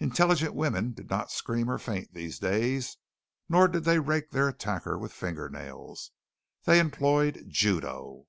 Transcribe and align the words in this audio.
Intelligent 0.00 0.56
women 0.56 0.92
did 0.92 1.08
not 1.08 1.30
scream 1.30 1.70
or 1.70 1.78
faint 1.78 2.12
these 2.12 2.40
days, 2.40 2.96
nor 3.48 3.68
did 3.68 3.84
they 3.84 4.00
rake 4.00 4.32
their 4.32 4.48
attacker 4.48 4.98
with 4.98 5.12
fingernails. 5.12 6.10
They 6.64 6.80
employed 6.80 7.44
Judo. 7.46 8.26